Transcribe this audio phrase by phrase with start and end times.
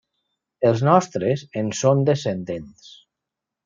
[0.69, 2.93] Els nostres en són descendents.